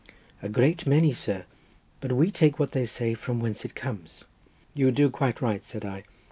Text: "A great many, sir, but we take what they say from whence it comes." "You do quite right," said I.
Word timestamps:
"A 0.41 0.49
great 0.49 0.87
many, 0.87 1.13
sir, 1.13 1.45
but 1.99 2.11
we 2.13 2.31
take 2.31 2.57
what 2.57 2.71
they 2.71 2.85
say 2.85 3.13
from 3.13 3.39
whence 3.39 3.63
it 3.63 3.75
comes." 3.75 4.23
"You 4.73 4.89
do 4.89 5.11
quite 5.11 5.43
right," 5.43 5.63
said 5.63 5.85
I. 5.85 6.05